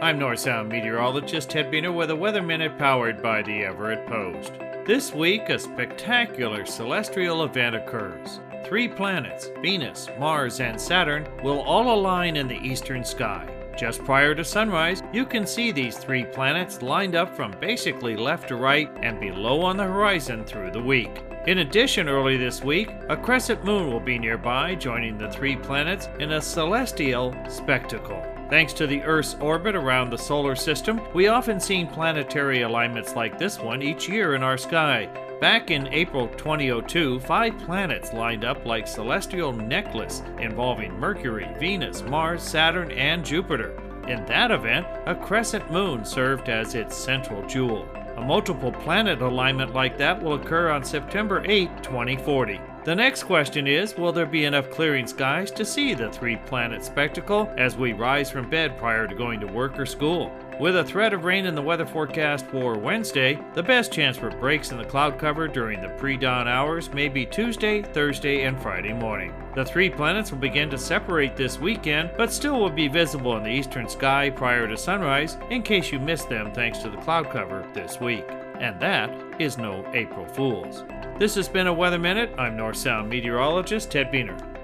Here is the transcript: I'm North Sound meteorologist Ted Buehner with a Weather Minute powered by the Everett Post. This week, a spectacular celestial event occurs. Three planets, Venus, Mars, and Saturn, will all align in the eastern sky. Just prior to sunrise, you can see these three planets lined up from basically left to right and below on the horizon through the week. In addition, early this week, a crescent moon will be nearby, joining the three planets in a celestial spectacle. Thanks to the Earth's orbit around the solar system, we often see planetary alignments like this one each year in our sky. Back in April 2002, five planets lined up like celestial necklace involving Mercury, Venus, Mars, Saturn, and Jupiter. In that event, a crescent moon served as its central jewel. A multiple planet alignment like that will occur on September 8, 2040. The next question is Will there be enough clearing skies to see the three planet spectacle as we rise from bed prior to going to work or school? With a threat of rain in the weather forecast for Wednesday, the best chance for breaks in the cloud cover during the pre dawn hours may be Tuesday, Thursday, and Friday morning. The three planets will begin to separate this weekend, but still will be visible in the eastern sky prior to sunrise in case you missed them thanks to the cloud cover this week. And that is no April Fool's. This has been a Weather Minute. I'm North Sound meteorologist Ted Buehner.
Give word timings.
I'm 0.00 0.16
North 0.16 0.38
Sound 0.38 0.68
meteorologist 0.68 1.50
Ted 1.50 1.72
Buehner 1.72 1.92
with 1.92 2.10
a 2.10 2.16
Weather 2.16 2.40
Minute 2.40 2.78
powered 2.78 3.20
by 3.20 3.42
the 3.42 3.64
Everett 3.64 4.06
Post. 4.06 4.52
This 4.86 5.12
week, 5.12 5.48
a 5.48 5.58
spectacular 5.58 6.64
celestial 6.64 7.42
event 7.42 7.74
occurs. 7.74 8.38
Three 8.64 8.86
planets, 8.86 9.50
Venus, 9.60 10.08
Mars, 10.16 10.60
and 10.60 10.80
Saturn, 10.80 11.28
will 11.42 11.62
all 11.62 11.92
align 11.92 12.36
in 12.36 12.46
the 12.46 12.60
eastern 12.60 13.04
sky. 13.04 13.52
Just 13.76 14.04
prior 14.04 14.36
to 14.36 14.44
sunrise, 14.44 15.02
you 15.12 15.26
can 15.26 15.44
see 15.44 15.72
these 15.72 15.98
three 15.98 16.22
planets 16.22 16.80
lined 16.80 17.16
up 17.16 17.34
from 17.34 17.50
basically 17.60 18.14
left 18.14 18.46
to 18.48 18.56
right 18.56 18.88
and 19.02 19.18
below 19.18 19.62
on 19.62 19.76
the 19.76 19.82
horizon 19.82 20.44
through 20.44 20.70
the 20.70 20.80
week. 20.80 21.24
In 21.48 21.58
addition, 21.58 22.08
early 22.08 22.36
this 22.36 22.62
week, 22.62 22.92
a 23.08 23.16
crescent 23.16 23.64
moon 23.64 23.90
will 23.90 23.98
be 23.98 24.16
nearby, 24.16 24.76
joining 24.76 25.18
the 25.18 25.30
three 25.32 25.56
planets 25.56 26.08
in 26.20 26.30
a 26.32 26.40
celestial 26.40 27.34
spectacle. 27.48 28.24
Thanks 28.48 28.72
to 28.74 28.86
the 28.86 29.02
Earth's 29.02 29.34
orbit 29.40 29.76
around 29.76 30.08
the 30.08 30.16
solar 30.16 30.56
system, 30.56 31.02
we 31.12 31.28
often 31.28 31.60
see 31.60 31.84
planetary 31.84 32.62
alignments 32.62 33.14
like 33.14 33.38
this 33.38 33.58
one 33.58 33.82
each 33.82 34.08
year 34.08 34.34
in 34.34 34.42
our 34.42 34.56
sky. 34.56 35.06
Back 35.38 35.70
in 35.70 35.86
April 35.88 36.28
2002, 36.28 37.20
five 37.20 37.58
planets 37.58 38.14
lined 38.14 38.46
up 38.46 38.64
like 38.64 38.88
celestial 38.88 39.52
necklace 39.52 40.22
involving 40.38 40.98
Mercury, 40.98 41.46
Venus, 41.60 42.02
Mars, 42.02 42.42
Saturn, 42.42 42.90
and 42.92 43.22
Jupiter. 43.22 43.78
In 44.08 44.24
that 44.24 44.50
event, 44.50 44.86
a 45.04 45.14
crescent 45.14 45.70
moon 45.70 46.02
served 46.02 46.48
as 46.48 46.74
its 46.74 46.96
central 46.96 47.46
jewel. 47.46 47.86
A 48.16 48.22
multiple 48.22 48.72
planet 48.72 49.20
alignment 49.20 49.74
like 49.74 49.98
that 49.98 50.22
will 50.22 50.34
occur 50.34 50.70
on 50.70 50.82
September 50.82 51.44
8, 51.44 51.82
2040. 51.82 52.58
The 52.88 52.96
next 52.96 53.24
question 53.24 53.66
is 53.66 53.98
Will 53.98 54.12
there 54.12 54.24
be 54.24 54.46
enough 54.46 54.70
clearing 54.70 55.06
skies 55.06 55.50
to 55.50 55.64
see 55.66 55.92
the 55.92 56.10
three 56.10 56.36
planet 56.36 56.82
spectacle 56.82 57.52
as 57.58 57.76
we 57.76 57.92
rise 57.92 58.30
from 58.30 58.48
bed 58.48 58.78
prior 58.78 59.06
to 59.06 59.14
going 59.14 59.40
to 59.40 59.46
work 59.46 59.78
or 59.78 59.84
school? 59.84 60.32
With 60.58 60.74
a 60.74 60.84
threat 60.84 61.12
of 61.12 61.24
rain 61.24 61.44
in 61.44 61.54
the 61.54 61.60
weather 61.60 61.84
forecast 61.84 62.46
for 62.46 62.78
Wednesday, 62.78 63.38
the 63.52 63.62
best 63.62 63.92
chance 63.92 64.16
for 64.16 64.30
breaks 64.30 64.70
in 64.70 64.78
the 64.78 64.86
cloud 64.86 65.18
cover 65.18 65.46
during 65.46 65.82
the 65.82 65.90
pre 65.98 66.16
dawn 66.16 66.48
hours 66.48 66.90
may 66.94 67.10
be 67.10 67.26
Tuesday, 67.26 67.82
Thursday, 67.82 68.44
and 68.44 68.58
Friday 68.58 68.94
morning. 68.94 69.34
The 69.54 69.66
three 69.66 69.90
planets 69.90 70.30
will 70.30 70.38
begin 70.38 70.70
to 70.70 70.78
separate 70.78 71.36
this 71.36 71.58
weekend, 71.58 72.12
but 72.16 72.32
still 72.32 72.58
will 72.58 72.70
be 72.70 72.88
visible 72.88 73.36
in 73.36 73.42
the 73.42 73.50
eastern 73.50 73.86
sky 73.86 74.30
prior 74.30 74.66
to 74.66 74.78
sunrise 74.78 75.36
in 75.50 75.62
case 75.62 75.92
you 75.92 75.98
missed 75.98 76.30
them 76.30 76.52
thanks 76.54 76.78
to 76.78 76.88
the 76.88 76.96
cloud 76.96 77.28
cover 77.28 77.68
this 77.74 78.00
week. 78.00 78.24
And 78.60 78.80
that 78.80 79.10
is 79.40 79.56
no 79.56 79.88
April 79.94 80.26
Fool's. 80.26 80.84
This 81.18 81.34
has 81.36 81.48
been 81.48 81.68
a 81.68 81.72
Weather 81.72 81.98
Minute. 81.98 82.34
I'm 82.38 82.56
North 82.56 82.76
Sound 82.76 83.08
meteorologist 83.08 83.90
Ted 83.90 84.10
Buehner. 84.10 84.57